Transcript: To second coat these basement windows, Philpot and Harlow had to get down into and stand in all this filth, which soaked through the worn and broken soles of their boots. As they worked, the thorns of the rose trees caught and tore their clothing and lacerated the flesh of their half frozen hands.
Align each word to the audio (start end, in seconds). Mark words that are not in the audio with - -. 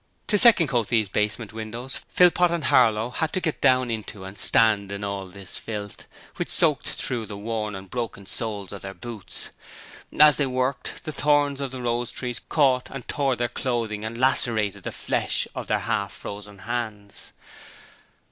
To 0.29 0.37
second 0.39 0.65
coat 0.65 0.87
these 0.87 1.09
basement 1.09 1.53
windows, 1.53 2.01
Philpot 2.09 2.49
and 2.49 2.63
Harlow 2.63 3.11
had 3.11 3.31
to 3.33 3.39
get 3.39 3.61
down 3.61 3.91
into 3.91 4.23
and 4.23 4.35
stand 4.35 4.91
in 4.91 5.03
all 5.03 5.27
this 5.27 5.59
filth, 5.59 6.07
which 6.37 6.49
soaked 6.49 6.89
through 6.89 7.27
the 7.27 7.37
worn 7.37 7.75
and 7.75 7.87
broken 7.87 8.25
soles 8.25 8.71
of 8.73 8.81
their 8.81 8.95
boots. 8.95 9.51
As 10.19 10.37
they 10.37 10.47
worked, 10.47 11.03
the 11.03 11.11
thorns 11.11 11.61
of 11.61 11.69
the 11.69 11.83
rose 11.83 12.09
trees 12.11 12.39
caught 12.39 12.89
and 12.89 13.07
tore 13.07 13.35
their 13.35 13.47
clothing 13.47 14.03
and 14.03 14.17
lacerated 14.17 14.81
the 14.81 14.91
flesh 14.91 15.47
of 15.53 15.67
their 15.67 15.77
half 15.81 16.11
frozen 16.11 16.57
hands. 16.57 17.31